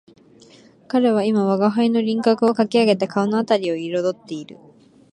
[0.87, 4.57] 彼は今吾輩の輪廓をかき上げて顔のあたりを色彩っている